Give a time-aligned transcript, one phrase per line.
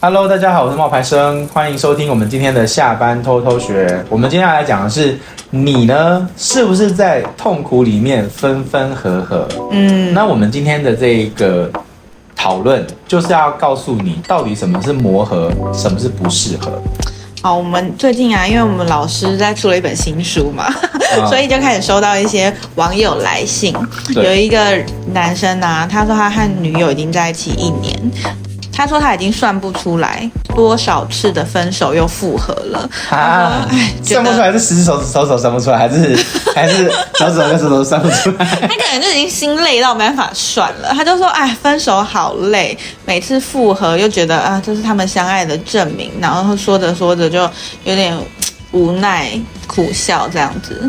[0.00, 4.00] Hello，大家好，我是冒牌生，欢迎收听我们今天的下班偷偷学。
[4.08, 5.18] 我们今天要来讲的是，
[5.50, 9.48] 你呢，是不是在痛苦里面分分合合？
[9.72, 11.68] 嗯，那我们今天的这个
[12.36, 16.80] 讨论，就是要告诉你，到底什么是磨合，什么是不适合。
[17.42, 20.72] 好，我们最近啊，因为我们老师在出了一本新书嘛，
[21.16, 23.74] 嗯、 所以就开始收到一些网友来信。
[24.14, 24.80] 有一个
[25.12, 27.98] 男生啊，他说他和女友已经在一起一年。
[28.78, 33.68] 他说他已经算不出来多少次的分手又复合了啊！
[34.04, 36.16] 算不出来是十只手指手手算不出来，还是
[36.54, 36.84] 还是
[37.18, 38.44] 手指头跟手指算不出来？
[38.46, 40.90] 他可能就已经心累到没办法算了。
[40.94, 47.50] 他就说：“哎，分手好累，每次复合又觉得啊，这是他们相爱的证明。”然后说着说着就
[47.82, 48.16] 有点
[48.70, 49.32] 无奈
[49.66, 50.88] 苦笑这样子。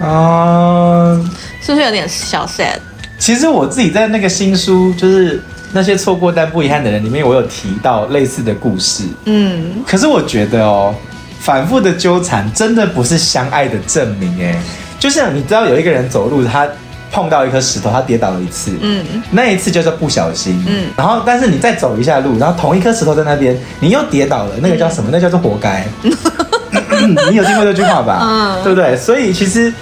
[0.00, 1.14] 啊，
[1.62, 2.80] 是不是有点小 sad？
[3.16, 5.40] 其实我自己在那个新书就是。
[5.72, 9.04] 那些错过但不遗憾的人里面，我有提到类似的故事。
[9.26, 10.94] 嗯，可是我觉得哦，
[11.40, 14.58] 反复的纠缠真的不是相爱的证明诶。
[14.98, 16.66] 就像你知道有一个人走路，他
[17.12, 18.72] 碰到一颗石头，他跌倒了一次。
[18.80, 20.64] 嗯，那一次叫做不小心。
[20.66, 25.10] 嗯，然后但是你再走一下路，然后同一颗石头在那边，你又跌倒了，那个叫什么？
[25.12, 25.86] 那叫做活该。
[27.30, 28.20] 你有听过这句话吧？
[28.22, 28.96] 嗯，对不对？
[28.96, 29.72] 所以其实。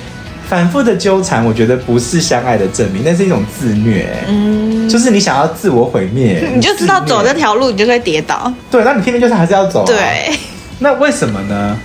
[0.48, 4.08] 反复的纠缠，我觉得不是相爱的证明，那是一种自虐。
[4.28, 8.52] 嗯，就是你想要自我毁灭， 你就知道走这条路，你就会跌倒。
[8.70, 9.86] 对，那你偏偏就是还是要走啊。
[9.86, 10.32] 对，
[10.78, 11.76] 那为什么呢？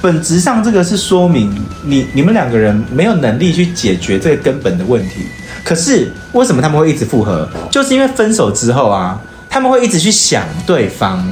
[0.00, 5.26] 本质上，这个是说明你你们两个人没有能力去解决这个根本的问题。
[5.64, 7.48] 可是为什么他们会一直复合？
[7.70, 9.20] 就是因为分手之后啊，
[9.50, 11.26] 他们会一直去想对方。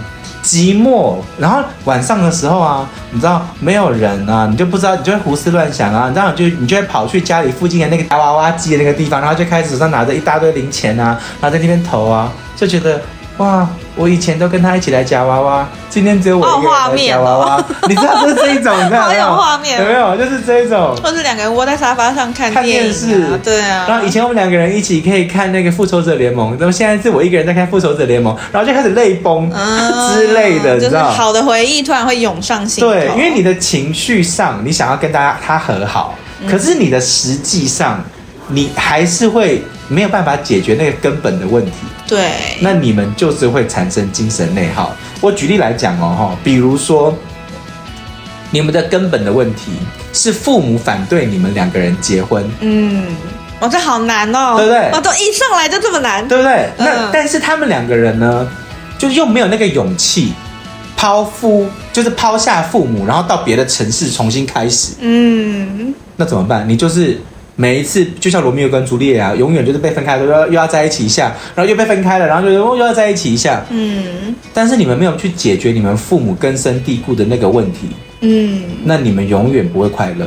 [0.44, 13.00] 寂寞，然后晚上的时候啊，你知道没有人啊，你就不知道，你就会胡思乱想啊，然后就你就会跑去家里附近的那个夹娃娃机的那个地方，然后就开始手上拿着一大堆零钱啊，然后在那边投啊，就觉得。
[13.38, 13.68] 哇！
[13.96, 17.56] 我以前都跟他一起来夹娃娃，今天只有我一个人来夹娃娃。
[17.56, 19.34] 哦、 你知道就是这一种，你知道没有？
[19.36, 20.16] 画面有没有？
[20.16, 23.86] 就是这一种，或是两个人窝在沙发上看电、啊、看电视，对啊。
[23.88, 30.90] 然后以前我们两个人一起可以看那个复仇者联盟，然后现在是我一个人在看复仇者联盟，然后就开始泪崩之类的，嗯、你知道？
[30.90, 32.90] 就是好的回忆突然会涌上心头。
[32.90, 38.02] 对，因为你的情绪上，你想要跟大家他和好，嗯、可是你的实际上，
[38.48, 41.72] 你还是会没有办法解决那个根本的问题。
[42.06, 42.30] 对，
[42.60, 44.94] 那你们就是会产生精神内耗。
[45.20, 47.16] 我举例来讲哦，哈，比如说，
[48.50, 49.72] 你们的根本的问题
[50.12, 52.44] 是父母反对你们两个人结婚。
[52.60, 53.06] 嗯，
[53.60, 54.90] 哦，这好难哦，对不对？
[54.92, 56.68] 我都一上来就这么难，对不对？
[56.76, 58.46] 嗯、那但是他们两个人呢，
[58.98, 60.34] 就又没有那个勇气
[60.94, 64.92] 抛夫，就是抛下父母，然后到别的城市重新开始。
[65.00, 66.68] 嗯，那怎么办？
[66.68, 67.18] 你就是。
[67.56, 73.64] 每一次就像罗密欧跟朱丽叶啊，永远就是被分开了，又要又要在一起一下，然后又被分开了，然后就又要在一起一下。
[73.70, 77.88] 嗯，但是你们没有去解决你们父母根深蒂固的那个问题。
[78.20, 80.26] 嗯，那你们永远不会快乐。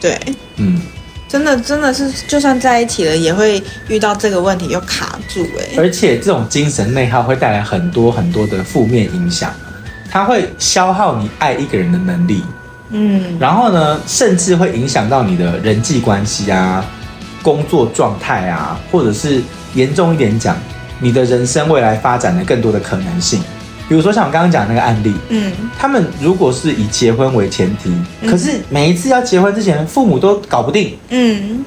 [0.00, 0.18] 对，
[0.56, 0.80] 嗯，
[1.28, 5.76] 真的真的是，就算在一起了，也会遇到这个问题又卡住哎。
[5.76, 9.52] 而且这种精神内耗会带来很多很多的负面影响，
[10.10, 12.42] 它会消耗你爱一个人的能力。
[12.92, 16.84] 嗯，然后呢，甚至会影响到你的人际关系啊、
[17.42, 19.42] 工作状态啊，或者是
[19.74, 20.56] 严重一点讲，
[21.00, 23.42] 你的人生未来发展的更多的可能性。
[23.88, 27.90] 比如说像我刚刚讲那个案例，嗯，他们如果是以结婚为前提，
[28.22, 31.64] 嗯，可是每一次要结婚之前，父母都搞不定，嗯，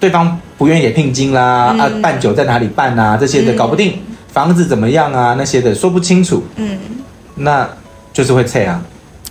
[0.00, 6.78] 对方不愿意给聘金啦，嗯，啊，办酒在哪里办啊，这些的搞不定，嗯，房子怎么样啊，那些的说不清楚，嗯，
[7.36, 7.68] 那
[8.12, 8.82] 就是会这样。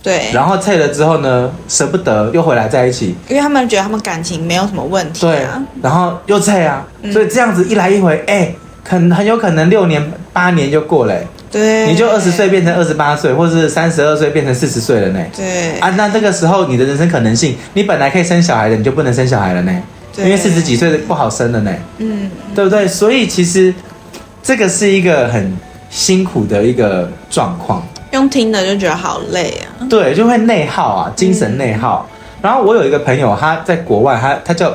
[0.02, 5.30] 对，然后退了之后呢，舍不得又回来在一起，因为他们觉得他们感情没有什么问题、啊。
[5.30, 5.46] 对，
[5.82, 11.14] 然后又退啊，嗯、所以这样子一来一回，哎，很很有可能六年八年就过了。
[11.52, 15.20] 对，你就二十岁变成二十八岁，或是三十二岁变成四十岁了呢。
[15.36, 19.82] 对啊，那这个时候你的人生可能性，你本来可以生小孩的，你就不能生小孩了呢，
[20.14, 21.74] 对因为四十几岁的不好生了呢。
[21.98, 22.86] 嗯，对不对？
[22.86, 23.74] 所以其实
[24.42, 25.54] 这个是一个很
[25.90, 27.86] 辛苦的一个状况。
[28.12, 32.08] 用听的就觉得好累啊，对，就会内耗啊，精神内耗。
[32.10, 34.74] 嗯、然后我有一个朋友，他在国外，他他叫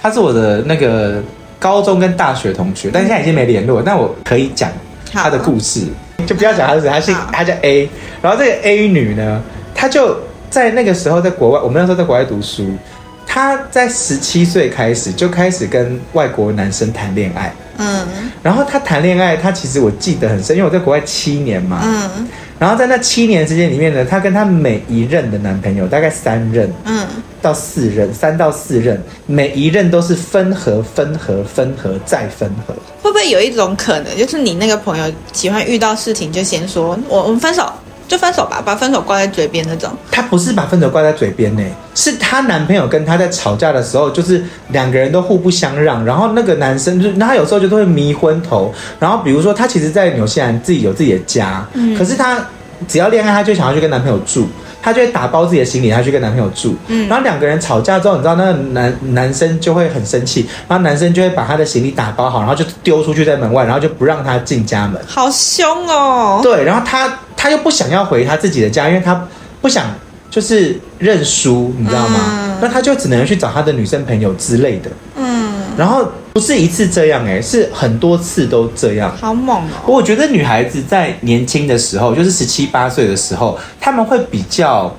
[0.00, 1.22] 他是我的那个
[1.58, 3.82] 高中跟大学同学，但是现在已经没联络。
[3.82, 4.70] 但我可以讲
[5.12, 5.86] 他的故事，
[6.26, 7.88] 就不要讲他是谁，他姓好他叫 A。
[8.22, 9.42] 然后这个 A 女呢，
[9.74, 10.16] 她就
[10.48, 12.70] 在那个时候在国外，我们那时候在国外读书，
[13.26, 18.06] 他在十七岁开始就开始跟外国男生谈恋爱，嗯，
[18.42, 22.28] 然后她谈恋爱，她其实我记得很深，因为我在国外七年嘛，嗯，
[22.58, 27.06] 然后在那七年时间里面呢，她跟她每一任的男朋友大概三任，嗯，
[27.40, 32.74] 到四任，三到四任，每一任都是分合、分合、分合再分合。
[33.02, 37.72] 会不会有一种可能，就是你那个朋友喜欢遇到事情就先说我我们分手？
[38.12, 39.90] 就分手吧，把分手挂在嘴边那种。
[40.10, 41.62] 她不是把分手挂在嘴边呢，
[41.94, 48.70] 是她男朋友跟她在吵架的时候，就是两个人都互不相让，然后那个男生就，他有时候就都会迷昏头。
[49.00, 52.46] 然后比如说，她其实，在纽西兰自己有自己的家，嗯，可是她
[52.86, 54.46] 只要恋爱，她就想要去跟男朋友住，
[54.82, 56.76] 她就会打包自己的行李，她去跟男朋友住。
[56.88, 65.00] 嗯，然后两个人吵架之后，你知道那个男男生就会很生气，然后男生就会把他的行李打包好，然后就丢出去在门外，然后就不让他进家门。
[65.08, 66.40] 好凶哦！
[66.42, 67.10] 对，然后他。
[67.42, 69.26] 他又不想要回他自己的家，因为他
[69.60, 69.92] 不想
[70.30, 72.20] 就是认输，你知道吗？
[72.30, 74.88] 嗯、那他就只能去找他的女生朋友之类的。
[75.16, 79.12] 嗯，然后不是一次这样、欸，哎，是很多次都这样。
[79.20, 79.88] 好猛哦！
[79.88, 84.96] 我觉得女孩子在年轻的时候，就是十七八岁的时候，他们会比较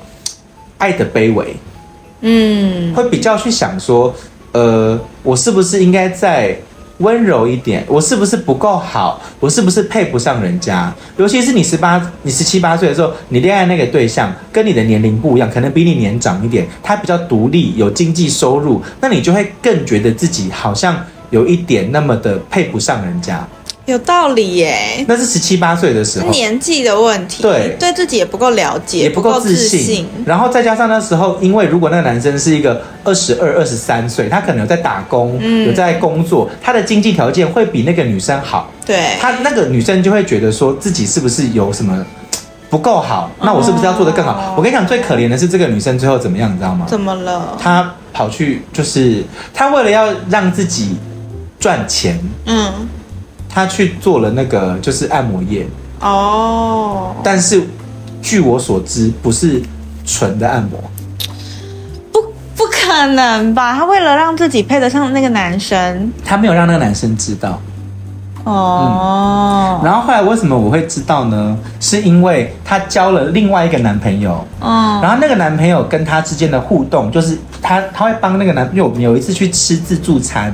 [0.80, 1.56] 爱的卑微。
[2.20, 4.14] 嗯，会比较去想说，
[4.52, 6.58] 呃，我是不是应该在。
[7.04, 9.22] 温柔一点，我是不是不够好？
[9.40, 10.92] 我是不是配不上人家？
[11.18, 20.98] 尤其是你十八、你十七八岁的时候，你恋爱那个对象跟你的年龄不一样，可能比你年长一点，他比较独立，有经济收入，那你就会更觉得自己好像
[21.30, 23.46] 有一点那么的配不上人家。
[23.86, 42.06] 有道理耶，那是十七八岁的时候，年纪的问题，对，对自己也不够了解，也不够自信，自信，然后再加上那时候，因为如果那个男生是一个二十二、二十三岁，他可能有在打工，嗯、有在工作，他的经济条件会比那个女生好，对，他那个女生就会觉得说自己是不是有什么
[42.70, 44.32] 不够好，那我是不是要做的更好？
[44.32, 46.86] 哦、我跟你讲，最可怜的是这个女生最后怎么样，你知道吗？
[46.88, 47.58] 怎么了？
[47.62, 50.96] 她跑去，就是她为了要让自己
[51.60, 52.72] 赚钱，嗯。
[53.54, 55.68] 他去做了那个就是按摩业
[56.00, 57.62] 哦，但是
[58.20, 59.62] 据我所知不是
[60.04, 60.84] 纯的按摩，
[62.12, 62.20] 不
[62.56, 63.76] 不可能吧？
[63.76, 67.62] 他为了让自己配得上那个男生，他没有让那个男生知道
[68.46, 69.86] 哦、嗯。
[69.86, 71.56] 然后后来为什么我会知道呢？
[71.80, 80.52] 是因为她交了另外一个男朋友，嗯，然后那个男朋友跟她之间的互动，就是他他会帮那个男，因为我们有一次去吃自助餐。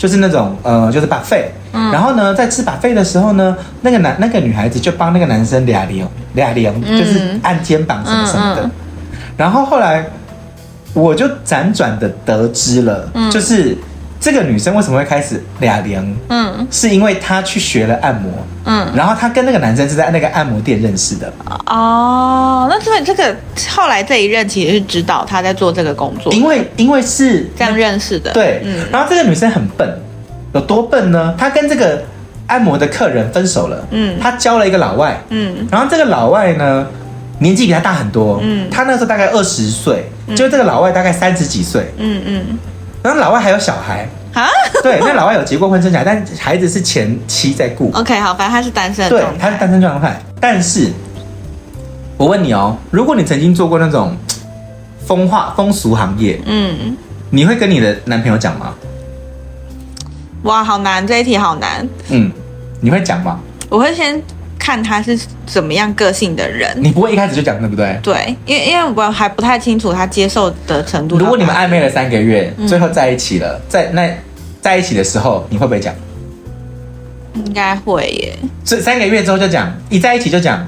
[0.00, 8.70] 就是那种呃，就是 buffet，嗯，然后呢，在吃 buffet 的时候呢，那个男那个女孩子就帮那个男生俩零俩零，就是按肩膀什么什么的。
[9.36, 10.04] 然后后来
[10.92, 13.76] 我就辗转的得知了，嗯、就是
[14.20, 18.30] 这个女生为什么会开始俩零，嗯，是因为她去学了按摩，
[18.64, 21.32] 嗯，然后她跟那个男生是在那个按摩店认识的。
[21.66, 23.34] 哦，那所以这个
[23.70, 29.88] 后来这一任其实是知道她在做这个工作，因为因为是这样认识的，对，嗯，然后这个女生很笨，
[30.52, 31.34] 有多笨呢？
[31.38, 32.02] 他跟这个
[32.46, 36.86] 按摩的客人分手了，嗯，他交了一个老外，嗯，然后这个老外呢
[37.38, 42.58] 年纪比他大很多，嗯，他那时候大概二十岁，就这个老外大概三十几岁，嗯嗯，
[43.02, 44.08] 然后老外还有小孩。
[44.32, 44.46] 啊，
[44.82, 50.90] 对，那老外有结过婚生小孩，但孩子是前妻在顾，OK，好，反正他是单身，对，他是单身状态，但是。
[52.16, 54.14] 我问你哦，如果你曾经做过那种
[55.06, 56.94] 风化风俗行业，嗯，
[57.30, 58.74] 你会跟你的男朋友讲吗？
[60.42, 61.86] 哇，好难，这一题好难。
[62.08, 62.30] 嗯，
[62.80, 63.40] 你会讲吗？
[63.68, 64.20] 我会先
[64.58, 66.74] 看他是怎么样个性的人。
[66.80, 67.98] 你不会一开始就讲，对不对？
[68.02, 71.18] 对，因为因为我还不太清楚他接受的程度。
[71.18, 74.10] 如果你们暧昧了三个月，最后在一起了，在那
[74.60, 75.94] 在一起的时候，你会不会讲？
[77.34, 78.36] 应该会耶。
[78.64, 80.66] 所以三个月之后就讲，一在一起就讲。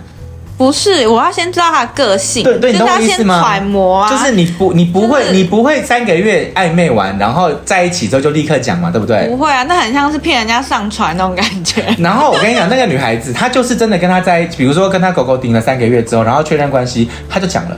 [0.63, 2.45] 不是，我要先知道他的个性。
[2.45, 3.41] 对对，你懂我意思吗？
[3.43, 9.27] 揣摩啊，就是你不，你不会，就是、你不会三个月暧昧完，然后在一起之后就立刻讲嘛，对不对？
[9.29, 11.83] 不会啊，那很像是骗人家上船那种感觉。
[11.99, 17.77] 然后我跟你讲，那个女孩子她就是真的跟他在一起，比如说跟他狗狗顶了三个月之后，然后确认关系，她就讲了。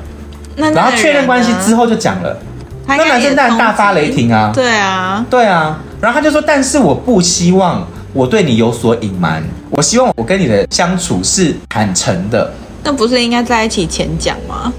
[0.56, 2.36] 那然后确认关系之后就讲了，
[2.86, 4.52] 那男生当然大发雷霆啊。
[4.54, 5.80] 对啊，对啊。
[6.00, 12.52] 然后他就说：“但是我不希望我对你有所隐瞒，我希望我跟你的相处是坦诚的。”
[12.84, 14.72] 那不是应该在一起前讲吗？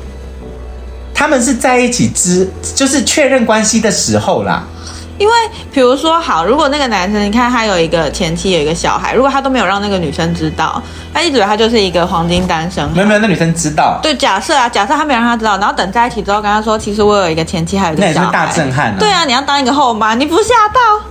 [1.14, 4.64] 他们是在一起之，就是确认关系的时候啦。
[5.18, 5.34] 因为
[5.72, 10.84] 比如说，好，如果那个男生，你看他有一个前妻，有一个小孩，如果他都没有让那个女生知道，
[11.14, 12.86] 他一直以为他就是一个黄金单身。
[12.92, 13.98] 没有没有，那女生知道。
[14.04, 18.14] 对，假设啊，假设他没有让他知道，然后等在一起之后跟他说，其实我有一个前妻，还有一个小孩。
[18.14, 18.96] 那也是大震撼啊。
[19.00, 21.06] 对啊，你要当一个后妈，你不吓到？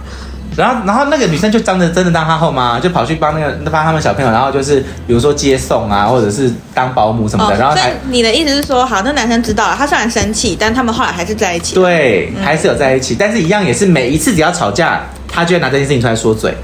[0.57, 7.57] 然后，然后那个女生就真的真的当她后妈，就跑去帮那个帮他们小朋友，然后就是比如说接送啊，或者是当保姆什么的。
[7.57, 7.77] 哦、然后，
[8.09, 11.75] 你的意思是说，好，那男生知道了，他虽然生气，但他们后来还是在一起。
[11.75, 16.55] 对，还是有在一起，嗯、但是一样也是每一次只要吵架，他就会拿这件事情出来说嘴，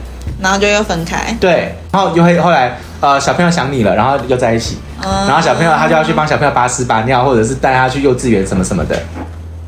[0.40, 1.36] 然后就又分开。
[1.40, 8.96] 对，然后又会后来呃小朋友想你了，然后又在一起，嗯、然后小朋友他就要去帮小朋友把屎把尿，或者是带他去幼稚园什么什么的。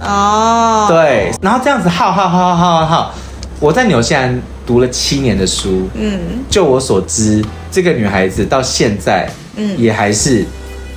[0.01, 3.15] 哦，对，然后这样子耗耗耗耗耗耗，
[3.63, 6.19] 我在纽西兰读了七年的书，嗯，
[6.51, 7.41] 就我所知，
[7.71, 10.45] 这个女孩子到现在，嗯，也还是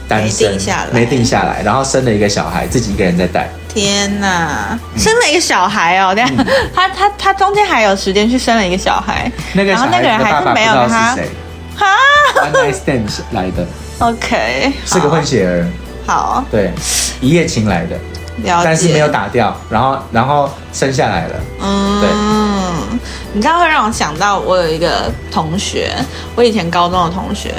[0.08, 3.48] 单身，没定下来，没定下来，然后生了一个小孩，自己一个人在带。
[3.70, 6.32] 天哪，生了一个小孩哦，这样，
[6.74, 11.30] 她她她中间还有时间去生了一个小孩，那个小孩的爸爸不知道是谁，
[11.76, 11.86] 哈
[12.36, 13.64] ，One Night Stand 来的
[14.00, 15.68] ，OK，是个混血儿，
[16.08, 16.72] 好，对，
[17.22, 17.96] 一夜情来的。
[18.46, 21.36] 但是没有打掉，然后然后生下来了。
[21.62, 22.10] 嗯，对，
[23.34, 25.92] 你知道会让我想到我有一个同学，
[26.36, 27.54] 我以前高中的同学，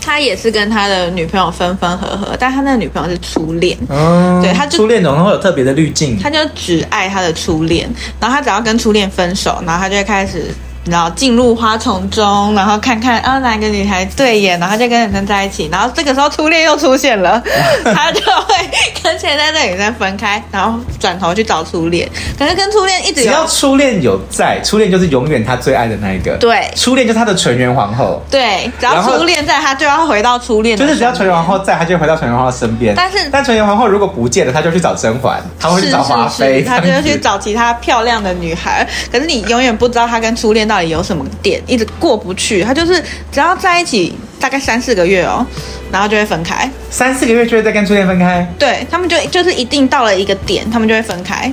[0.00, 3.78] 他也是跟他的女朋友分分合合，但他那个女朋友是初恋。
[3.88, 7.88] 嗯，对，他就初恋总是会有特别的滤镜，他就只爱他的初恋，
[8.20, 10.46] 然后他只要跟初恋分手，然后他就会开始。
[10.84, 15.68] 然后进入花丛中，然后看看啊哪个女孩对眼，然后就跟女生在一起。
[15.70, 17.40] 然后这个时候初恋又出现了，
[17.94, 18.54] 他就会
[19.02, 22.08] 跟现在的女生分开，然后转头去找初恋。
[22.38, 26.36] 可是跟初恋一直，只要初恋有在，初恋就是永远他最爱的那一个。
[26.38, 28.20] 对，初恋就是他的纯元皇后。
[28.30, 30.76] 对，只要初恋在，他就要回到初恋。
[30.76, 32.94] 就是只要纯元皇后在，他就会回到纯元皇后身边。
[32.96, 38.84] 但是，但纯元皇后如果不见了，他就去找甄嬛，他会去找华妃，他就会去找其他漂亮的女孩。
[39.12, 41.62] 可是你永远不知道他跟初恋到底有什么点。
[41.66, 42.94] 一直过不去，他就是
[43.30, 45.44] 只要在一起大概三四个月哦，
[45.90, 46.70] 然后就会分开。
[46.88, 48.46] 三四个月就会再跟初恋分开？
[48.58, 51.52] 对，他们就就是一定到了一个点，他们就会分开，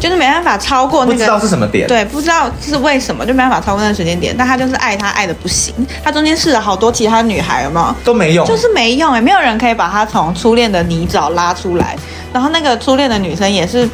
[0.00, 1.14] 就是没办法超过那个。
[1.14, 1.86] 不知道是什么点？
[1.86, 4.34] 对，不知道是为什么，就没办法超过那个时间点。
[4.36, 7.94] 但他就是爱他爱的不行，他中间试了好多其他女孩，有没有？
[8.02, 11.96] 都没用，就是没用哎，没有人可以把他从初恋的泥沼拉出来。
[12.32, 13.88] 然后那个初恋的女生也是。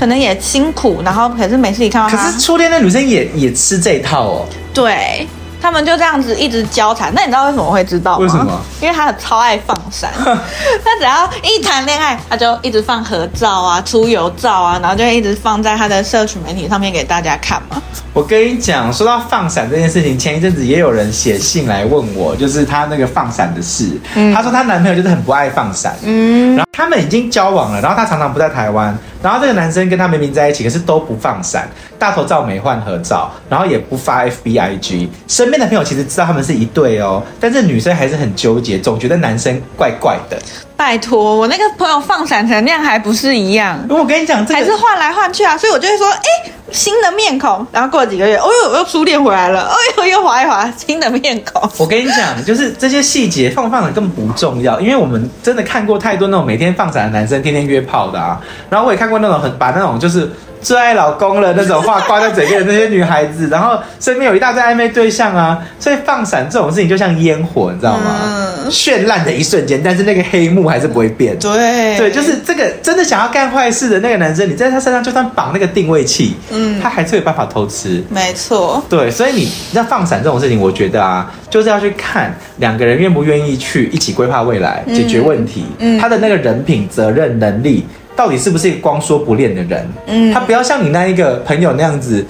[0.00, 4.46] 可能也辛苦，然后可是每次你看到他，可是初恋的女生也也吃这一套哦。
[4.72, 5.28] 对，
[5.60, 7.12] 他们就这样子一直交谈。
[7.14, 8.24] 那你知道为什么会知道吗？
[8.24, 8.58] 为什么？
[8.80, 17.76] 因为他很超爱放闪， 他只要一谈恋爱，他就一直放合照啊、出游照啊，然后就会一直放在他的社群媒体上面给大家看嘛。
[18.12, 23.88] 我跟你讲，说到放闪这件事情，前一阵子也有人写信来问我，就是她那个放闪的事。
[24.16, 28.96] 嗯，他说她男朋友就是很不爱放闪，嗯，然后他们已经交往了，然后他常常不在台湾。
[29.22, 35.06] 然后这个男生跟她明明在一起，可是都不放闪，大头照没换合照，然后也不发 FBIG。
[35.28, 40.40] 身边的朋友其实知道他们是一对哦，但是女生还是很纠结，总觉得男生怪怪的。
[40.80, 43.78] 拜托，我那个朋友放闪成那样还不是一样？
[43.90, 47.66] 我跟你讲，这个、还是换来换去啊，所以我就会说，哎，新的面孔。
[47.70, 51.70] 然后过了几个月，哦呦，又初恋回来了，哦呦，又滑一滑，新的面孔。
[51.76, 58.40] 我跟你讲，就是这些细节放不放的根本不重要，因为我们真的看过太多那种每天放闪的男生，天天约炮的啊。
[58.70, 60.32] 然后我也看过那种很把那种就是。
[60.62, 68.20] 最爱老公了那种话挂在嘴边的那些女孩子，然后身边有一大堆暧昧对象啊，所以放闪这种事情就像烟火，你知道吗？
[68.22, 71.38] 嗯、绚烂的一瞬间，但是那个黑幕还是不会变。
[71.38, 78.02] 对对，就是这个真的想要干坏事的那个男生，你在他身上就算绑那个定位器，嗯，他还是有办法偷吃。
[78.10, 78.82] 没错。
[78.88, 87.86] 对，所以你要放闪这种事情，我觉得啊，就是要去看两个人愿不愿意去一起规划未来、解决问题，嗯，他的那个人品、责任、能力。
[88.20, 89.88] 到底是不是一个光说不练的人？
[90.06, 92.22] 嗯，他不要像你那一个朋友那样子，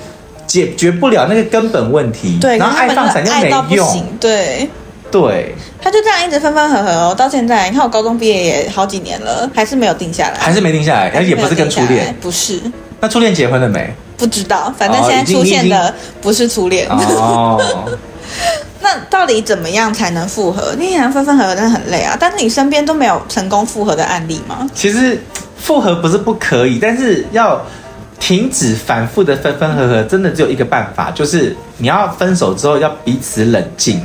[0.46, 2.38] 解决不了那个根本问题。
[2.40, 3.32] 对，然后爱放闪又
[3.64, 4.06] 没用。
[4.20, 4.70] 对，
[5.10, 12.60] 对，他就这样一直分分合合哦，到现在你看我高中毕业也好几年了，还是没有定下来，还是没定下来，而且也不是跟初恋，不是。
[13.00, 13.92] 那初恋结婚了没？
[14.16, 15.92] 不知道，反正现在出现的
[16.22, 16.86] 不是初恋。
[16.88, 17.60] 哦。
[18.80, 20.72] 那到底怎么样才能复合？
[20.78, 24.70] 你想分分合合真的很累啊，但是你身边都没有成功复合的案例吗？
[24.72, 25.20] 其实。
[25.60, 27.60] 复合不是不可以，但是要
[28.18, 34.00] 停止反复的分分合合，真的只有一个办法，就是你要分手之后要彼此冷静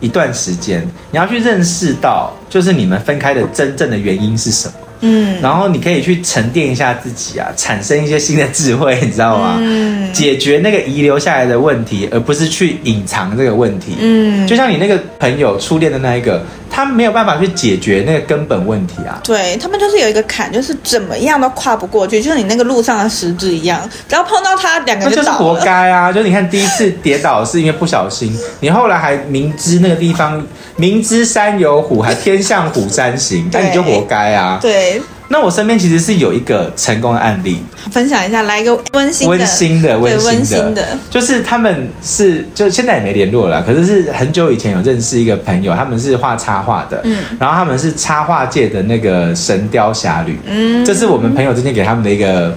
[0.00, 4.74] 一段时间，你要去认识到，就是你们分开的真正的原因是什么。
[5.02, 9.56] 嗯，然后你可以去沉淀一下自己啊，产生一些新的智慧，你知道吗？
[9.58, 13.94] 嗯，解决那个遗留下来的问题，而不是去隐藏这个问题。
[13.98, 19.20] 嗯，就像你那个朋友初恋的那一个，他没有办法去解决那个根本问题啊。
[19.24, 26.12] 对，他们就是有一个坎，就是怎么样都跨不过去，就像你那个路上的石子一样，只要碰到他，两个人就 就是活该啊！
[26.12, 30.42] 就你看第一次跌倒是因为不小心，你后来还明知那个地方。
[30.76, 34.58] 明知山有虎，还偏向虎山行，那你就活该啊！
[34.62, 52.52] 对，那我身边其实是有一个成功的案例，分享一下，来一个温馨温馨的温馨的，温馨的，就是他们是就现在也没联络了，可是是很久以前有认识一个朋友，他们是画插画的，嗯，然后他们是插画界的那个神雕侠侣，嗯，这是我们朋友之间给他们的一个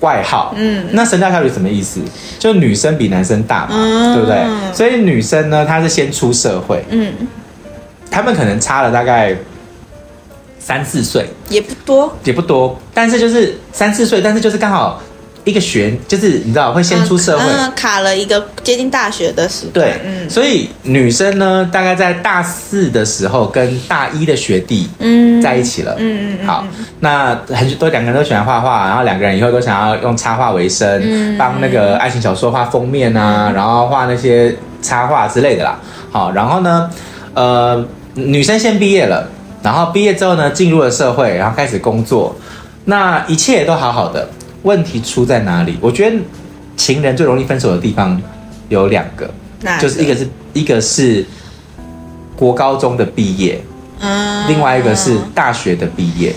[0.00, 2.00] 外号，嗯，那神雕侠侣什么意思？
[2.40, 4.44] 就女生比男生大嘛，嗯，对不对？
[4.74, 7.12] 所以女生呢，她是先出社会，嗯，
[8.10, 9.36] 他们可能差了大概。
[10.68, 11.26] 三四岁。
[11.48, 15.02] 也不多，也不多，但是就是三四岁，但是就是刚好
[15.44, 17.44] 一个学，就是你知道会先出社会，
[17.74, 19.70] 卡了一个接近大学的时候。
[19.72, 25.40] 对，嗯，所以女生呢，大概在大四的时候跟大一的学弟嗯。
[25.40, 26.66] 在一起了，嗯嗯，好，
[27.00, 35.78] 那很多两个人都喜欢画画，然后两个人以后都想要用插画为生，嗯，帮那个爱情小说画封面啊，嗯、然后画那些插画之类的啦，
[36.10, 36.90] 好，然后呢，
[37.34, 37.82] 呃，
[38.14, 39.26] 女生先毕业了。
[39.62, 42.34] 然后毕业之后呢，进入了社会，然后开始工作，
[42.84, 44.28] 那一切也都好好的。
[44.62, 45.78] 问题出在哪里？
[45.80, 46.16] 我觉得
[46.76, 48.20] 情人最容易分手的地方
[48.68, 49.24] 有两个，
[49.62, 51.24] 个就是一个是一个是
[52.36, 53.60] 国高中的毕业，
[54.00, 56.34] 嗯，另外一个是大学的毕业，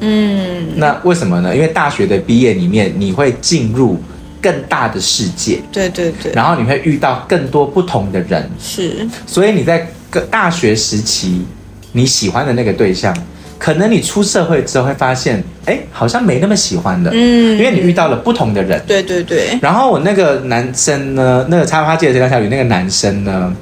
[0.00, 1.54] 嗯，那为什么呢？
[1.54, 3.96] 因为大学的毕业里面，你会进入
[4.42, 11.44] 更大的世界，对对对，然后你会遇到更多不同的人，是，所以你在个大学时期。
[11.92, 13.14] 你喜欢的那个对象，
[13.58, 19.58] 可能你出社会之后会发现，哎，好像没那么喜欢的，嗯，因为你遇到了不同的人，对对对。
[19.60, 23.54] 然后我那个男生呢，那个插花界的神雕侠侣那个男生呢，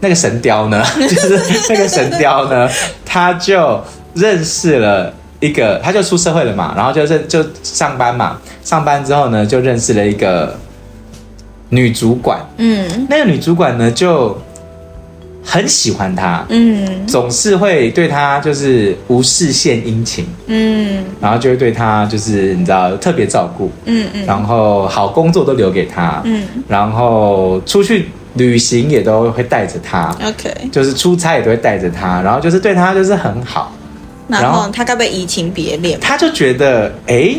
[0.00, 2.68] 那个神雕呢， 就是那个神雕呢，
[3.04, 3.80] 他就
[4.14, 10.58] 认识了一个，他就出社会了嘛，然后就认就上班嘛，上班之后呢，就认识了一个
[11.68, 14.36] 女主管，嗯，那个女主管呢就。
[15.48, 33.72] 很喜欢他，嗯，总是会对他就是无事献殷勤，嗯，然后就会对他就是你知道特别照顾，嗯嗯，然后好工作都留给他，嗯，然后出去旅行也都会带着他，OK，就是出差也都会带着他，然后就是对他就是很好，
[34.26, 35.98] 然后他该不会移情别恋？
[36.00, 37.36] 他就觉得哎，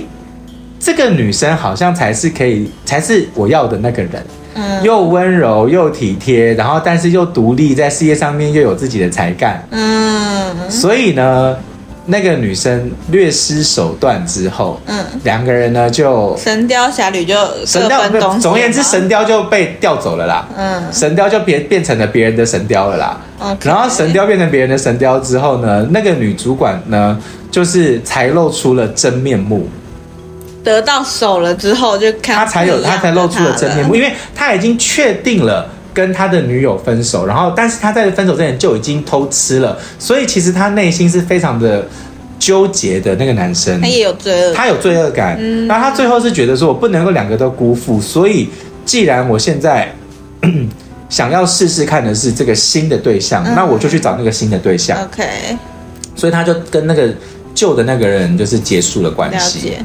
[0.80, 4.26] 这个女生好像才是可以，才是我要的那个人。
[4.84, 9.64] 又温柔又体贴，然后但是又独立，在事业上面又有自己的才干。
[9.72, 11.56] 嗯，所以呢，
[12.06, 17.36] 那个女生略施手段之后，嗯，两个人呢就神雕侠侣就
[17.66, 18.10] 神雕，
[18.40, 20.48] 总而言之，神雕就被调走了啦。
[20.58, 23.22] 嗯，神雕就变变成了别人的神雕了啦。
[23.64, 27.20] 然后神雕变成别人的神雕之后呢，那个女主管呢，
[27.52, 29.68] 就是才露出了真面目。
[30.68, 41.88] 得到手了之后，就看他才有他才露出了真面目，因为他已经确定了跟他的女友分手，然后但是他在分手之前就已经偷吃了，所以其实他内心是非常的
[42.38, 43.16] 纠结的。
[43.16, 43.80] 那个男生。
[43.80, 48.50] 他也有罪恶，他有罪恶感，嗯，然后他最后是觉得说，我不能够两个都辜负，所以
[48.84, 49.96] 既然我现在
[51.08, 55.01] 想要试试看的是这个新的对象，嗯，那我就去找那个新的对象。
[55.06, 55.24] OK，
[56.14, 57.08] 所以他就跟那个
[57.56, 59.77] 旧的那个人就是结束了关系。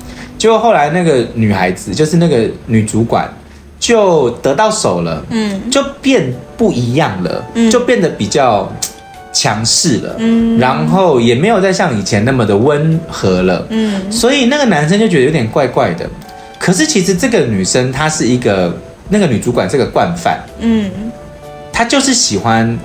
[0.43, 3.33] 就后来那个女孩子，就是那个女主管，
[3.79, 8.69] 就得到手了，嗯，就变不一样了，嗯，就变得比较
[9.33, 16.11] 强势了，嗯，然后也没有再像以前那么的温和了，嗯，所以那个男生就觉得有点怪怪的。
[16.59, 18.77] 可是其实这个女生她是一个
[19.09, 20.91] 那个女主管，这个惯犯，嗯，
[21.73, 22.77] 她就是喜欢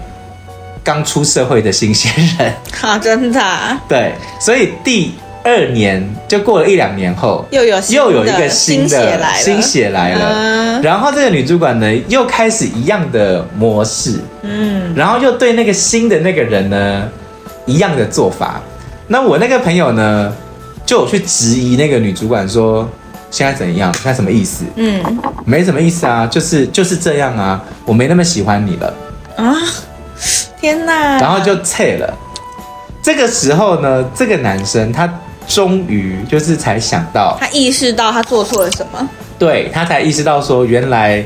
[0.83, 5.13] 刚出社会的新鲜人， 啊，真的啊，对，所以第。
[5.47, 17.09] 二年就过了一两年后，又有又有一个新的新血来了，然后这个女主管呢，又开始一样的模式，嗯，然后又对那个新的那个人呢，
[17.65, 18.61] 一样的做法。
[19.07, 20.35] 那我那个朋友呢，
[20.85, 22.85] 就有去质疑那个女主管说
[23.31, 23.93] ：“现在怎样？
[23.93, 25.01] 现在什么意思？”嗯，
[25.45, 28.93] 没什么意思啊，就是就是这样啊，我没那么喜欢你了
[29.37, 29.55] 啊！
[30.59, 31.17] 天哪！
[31.21, 32.13] 然后就撤了。
[33.01, 35.09] 这个时候呢，这个男生他。
[35.47, 41.23] 终于就是才想到，他意识到他做错了什么，对，他才意识到说，原来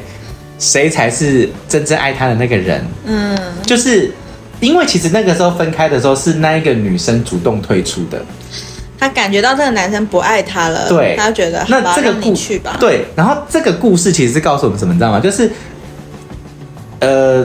[0.59, 2.85] 谁才是真正爱他的那个人。
[3.03, 4.13] 嗯，就是
[4.59, 8.23] 因为其实那个时候分开的时候是那一个女生主动退出的，
[8.99, 15.19] 他感觉到这个男生不爱他了，对，他就觉得那这个故去吧，对，然后这个故事其实是告诉我们什么，你知道吗？
[15.19, 15.51] 就是
[16.99, 17.43] 呃，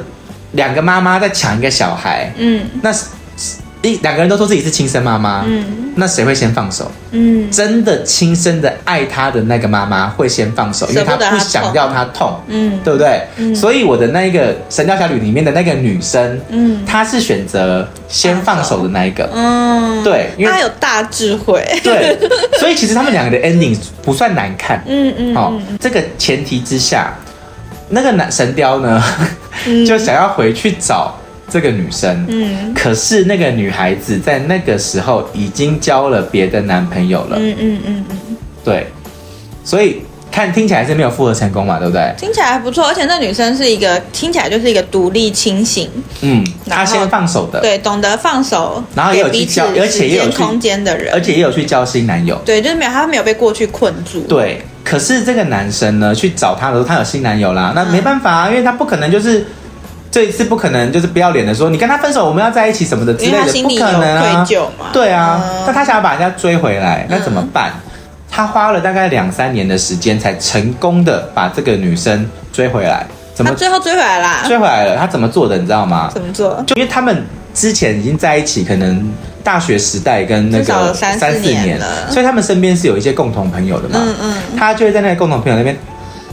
[0.52, 3.06] 两个妈妈在抢一个小孩，嗯，那是。
[3.86, 6.90] 一两个人都说自己是亲生妈妈，嗯，那谁会先放手？
[7.12, 13.22] 嗯，真的亲生的爱他的那个妈妈会先放手，因为她不想要他痛，嗯，对不对？
[13.36, 22.18] 嗯，所以我的那一个《神雕侠侣》里面的那个女生，嗯，她是选择先放手的那一个，嗯，对，因为她有大智慧，对，
[22.58, 27.14] 所以其实他们两个的 ending 不算难看，嗯嗯，好，这个前提之下，
[27.88, 29.02] 那个男神雕呢，
[29.86, 31.14] 就想要回去找。
[31.48, 38.86] 这个女生，嗯，可是那个女孩子在那个时候已经交了别的男朋友了，嗯嗯嗯嗯，对，
[39.64, 42.12] 所以看听起来是没有复合成功嘛，对不对？
[42.18, 45.88] 听起来还不错，而且那女生是一个听起来就是一个独立清醒，
[46.22, 54.60] 嗯，她先放手的，对，懂得放手，然后也有去交，而且也有空间的人，而且也有去交新男友，对，就是没有，她没有被过去困住，对。
[54.82, 59.46] 可是这个男生呢，去找她的时候，她有新男友啦，那没办法啊，因为他不可能就是。
[60.16, 64.46] 这一次不可能，就是不要脸的说你跟他分手，我们要在一起什么的之类的，不可能啊！
[64.90, 67.70] 对啊，那他想要把人家追回来，那怎么办？
[68.30, 73.06] 他花了大概两三年的时间，才成功的把这个女生追回来。
[73.34, 74.42] 怎么最后追回来啦？
[74.46, 75.58] 追回来了，他怎么做的？
[75.58, 76.08] 你知道吗？
[76.10, 76.64] 怎么做？
[76.66, 79.12] 就因为他们之前已经在一起，可能
[79.44, 84.00] 大学时代跟那个三四年了，所以他们身边是有一些共同朋友的嘛。
[84.02, 85.76] 嗯嗯，他就会在那个共同朋友那边。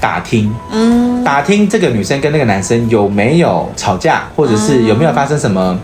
[0.04, 5.80] 打听，嗯，打听这个女生跟那个男生有没有吵架，或者是有没有发生什么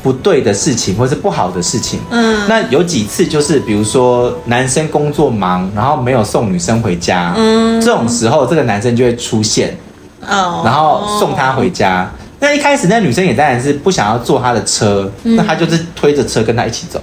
[0.00, 1.98] 不对的事情，或是不好的事情。
[2.10, 9.76] 嗯，那有几次就是，比如说男生工作忙，然后没有送女生回家，嗯，这种时候这个男生就会出现，
[10.20, 12.08] 哦，然后送她回家。
[12.38, 17.02] 那一开始那女生也当然是不想要坐他的车，那他就是推着车跟他一起走。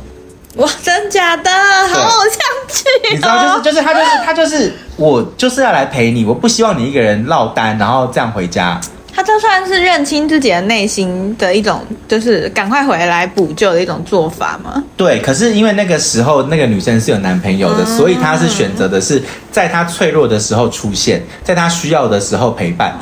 [0.55, 3.09] 哇，真假的，好偶像剧，哦。
[3.11, 8.79] 你知道，就是就是他就是他就是我就是要来陪你，我不希望你一个人落单，然后这样回家。
[9.19, 14.81] 他这算是认清自己的内心的一种，就是赶快回来补救的一种做法吗？
[14.95, 22.97] 对，可是因为那个时候那个女生是有男朋友的，嗯、所以他是选择的是在他脆弱的时候出现，在他需要的时候陪伴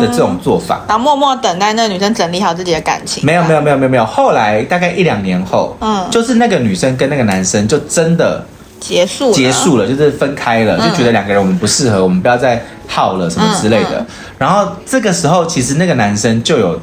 [0.00, 3.24] 的这种做法，然后默默等待那个女生整理好自己的感情。
[3.24, 8.44] 没有没有没有没有没有，后来大概一两年后，嗯，就是那个女生跟那个男生就真的。
[8.82, 14.00] 结束结束了，就是分开了，嗯、就觉得两个人我们不适合，我们不要再耗了什么之类的。
[14.00, 14.06] 嗯嗯、
[14.38, 16.80] 然后这个时候，其实那个男生就有，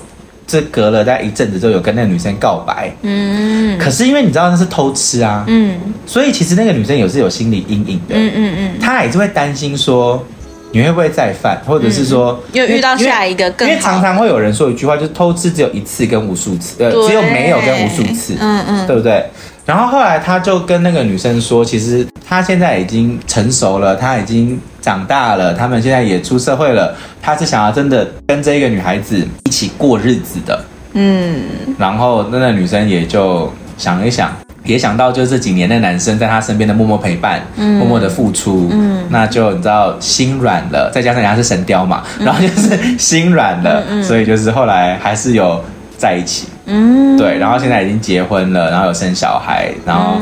[0.48, 2.92] 这隔了大概一阵子，就有跟那个女生告白。
[3.02, 8.16] 嗯，可是因为你知道那是偷吃啊，嗯，所以其实那个女生也是有心理阴影的。
[8.16, 10.26] 嗯嗯嗯，她也是会担心说
[10.72, 13.72] 你会不会再犯，或者是说又遇到下一个更好。
[13.74, 19.26] 因为常常会有人说一句话，就是偷吃只有一次跟无数次，呃，只有没有跟无数次，嗯嗯，对不对？
[19.70, 30.60] 然后后来他就跟那个女生说，其实他现在已经成熟了，他已经长大了，他们现在也出社会了，他是想要真的跟这一个女孩子一起过日子的。
[30.94, 31.44] 嗯，
[31.78, 45.64] 然后那个女生也就想一想，也想到就是这几年的男生在他身边的默默陪伴，嗯，默默的付出，嗯，那就你知道心软了，再加上人家是神雕嘛，然后就是心软了，嗯，所以就是后来还是有
[45.96, 46.48] 在一起。
[46.70, 50.20] 嗯，对，然后现在已经结婚了，然后有生小孩，然后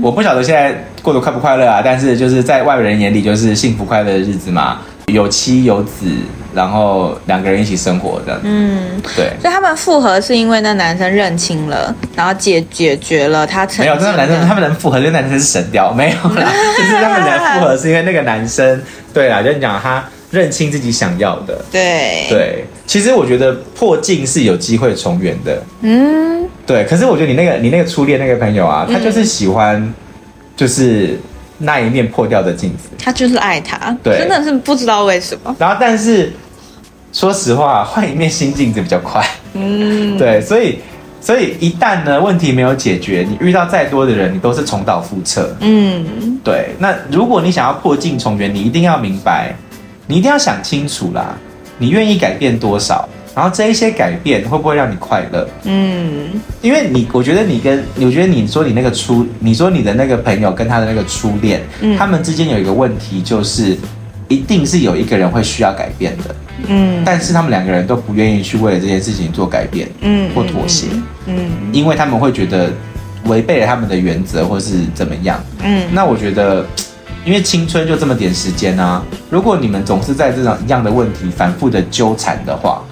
[0.00, 6.06] 我不晓得现在过得快不快乐啊，但是就是在外人眼里就是幸福快乐的日子嘛，有妻有子，
[6.54, 8.46] 然后两个人一起生活这样子。
[8.48, 9.32] 嗯，对。
[9.40, 13.84] 所以他们复合是因为那男生认清了，然后解解决了他曾。
[13.84, 18.80] 没有，那个男生他们能复合，那男生是神雕，没有啦， 就是他们能复合是因为那个男生，
[19.12, 20.04] 对啦，就你讲他。
[20.30, 26.86] 认清自己想要的，对对，其实我觉得破镜是有机会重圆的，嗯，对。
[26.86, 29.92] 可是我觉得你那个你那个初恋那个朋友啊，他就是喜欢，
[30.56, 31.20] 就是
[31.58, 35.54] 那一面破掉的镜子，他就是爱他，对，真的是不知道为什么。
[35.58, 36.32] 然后，但是
[37.12, 39.22] 说实话，换一面新镜子比较快，
[39.52, 40.40] 嗯，对。
[40.40, 40.78] 所以，
[41.20, 46.70] 所以一旦呢问题没有解决，你遇到再多的人，你都是重蹈覆辙，嗯，对。
[46.78, 49.54] 那如果你想要破镜重圆，你一定要明白。
[50.10, 51.36] 你一定要想清楚啦，
[51.78, 53.08] 你愿意改变多少？
[53.34, 55.48] 然后这一些改变会不会让你快乐？
[55.62, 56.28] 嗯，
[56.60, 63.76] 因为你，我觉得你跟，我觉得你说你那个初，你说你的那个朋友跟他的那个初恋，嗯，他们之间有一个问题，就是
[64.26, 66.34] 一定是有一个人会需要改变的，
[66.66, 70.88] 嗯，但是他们两个人都不愿意去为了这件事情做改变，嗯，或妥协，
[71.26, 72.72] 嗯，因为他们会觉得
[73.26, 76.66] 违背了他们的原则，或是怎么样，嗯，那我觉得。
[77.28, 79.04] 因为青春就这么点时间啊！
[79.28, 82.82] 如果你们总是在这种一样的问题反复的纠缠的话，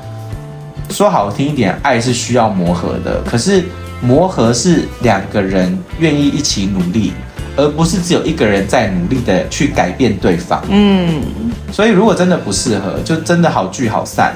[0.91, 3.23] 说好听一点，爱是需要磨合的。
[3.23, 3.65] 可是
[4.03, 7.15] 磨合是两个人愿意一起努力，
[7.57, 10.63] 而不是只有一个人在努力的去改变对方。
[10.69, 11.23] 嗯，
[11.73, 14.35] 所以如果真的不适合，就真的好聚好散。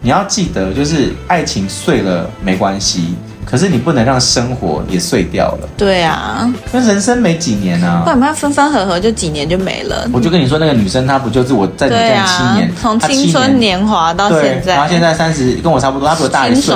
[0.00, 3.16] 你要记得，就是爱情碎了没关系。
[3.52, 5.68] 可是你不能让生活也碎掉了。
[5.76, 10.08] 对啊，那人生没几年啊，不然他分分合合就几年就没了。
[10.10, 16.74] 我就跟你说，那个女生她不就是我在你家七年，从、啊、青春年华到现在，然后现在三十，跟我差不多，她比我大一岁，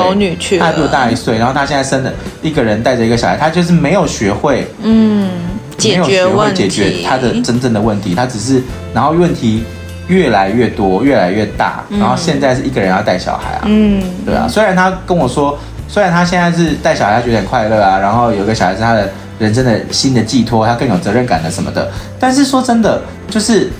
[0.59, 2.13] 她比我大一岁，然后她现在生了
[2.43, 5.31] 一个人带着一个小孩，她就是没有学会，嗯，
[5.79, 8.63] 解决问题，解决她的真正的问题，她只是
[8.93, 9.65] 然后问题。
[10.09, 14.47] 越来越多，越来越大，然后现在是一个人要带小孩啊，嗯，对啊。
[14.49, 15.59] 虽然他跟我说，
[15.89, 21.91] 虽然他现在是带小孩，他觉得很快乐啊，然后有个小孩是他的人生的新的寄托，他更有责任感的什么的。
[22.19, 23.71] 但是说真的，就是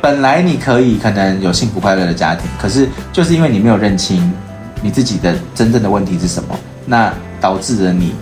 [0.00, 4.32] 本来你可以可能有幸福快乐的家庭，可是就是因为你没有认清
[4.80, 6.56] 你自己的真正的问题是什么，
[6.86, 8.14] 那导致了你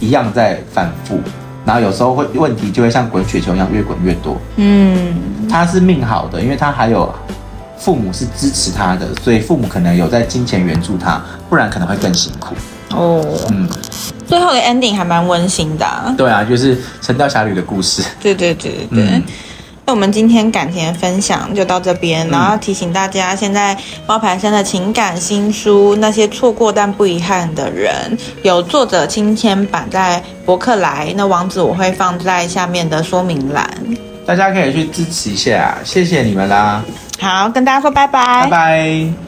[0.00, 1.20] 一样在反复。
[1.64, 4.38] 然后有时候会问题就会像滚雪球一样越滚越多。
[4.56, 5.14] 嗯，
[5.50, 7.14] 他是命好的，因为他还有
[7.78, 12.54] 父母是支持他的，所以父母可能有在金钱援助他，不然可能会更辛苦。
[12.90, 13.68] 哦，嗯，
[14.26, 16.14] 最后的 ending 还蛮温馨的啊。
[16.16, 18.02] 对啊，就是《神雕侠侣》的故事。
[18.20, 19.04] 对对对对对。
[19.04, 19.22] 嗯
[19.88, 23.74] 那我们今天感情的分享就到这边，然后提醒大家，现在
[24.06, 27.94] 猫牌生的情感新书《那些错过但不遗憾的人》
[28.42, 33.66] 有作者亲签版在博客来，那网址我会放在下面的说明栏，
[34.26, 36.84] 大家可以去支持一下，谢谢你们啦。
[37.20, 39.27] 好，跟大家说拜拜，拜拜。